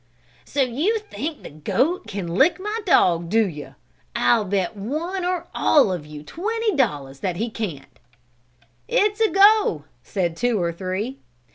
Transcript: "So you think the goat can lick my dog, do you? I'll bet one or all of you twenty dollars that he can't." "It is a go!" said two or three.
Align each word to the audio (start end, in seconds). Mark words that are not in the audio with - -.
"So 0.45 0.63
you 0.63 0.97
think 0.97 1.43
the 1.43 1.51
goat 1.51 2.07
can 2.07 2.25
lick 2.33 2.59
my 2.59 2.79
dog, 2.87 3.29
do 3.29 3.47
you? 3.47 3.75
I'll 4.15 4.45
bet 4.45 4.75
one 4.75 5.23
or 5.23 5.45
all 5.53 5.93
of 5.93 6.07
you 6.07 6.23
twenty 6.23 6.75
dollars 6.75 7.19
that 7.19 7.35
he 7.37 7.51
can't." 7.51 7.99
"It 8.87 9.11
is 9.11 9.21
a 9.21 9.29
go!" 9.29 9.83
said 10.01 10.35
two 10.35 10.59
or 10.59 10.73
three. 10.73 11.19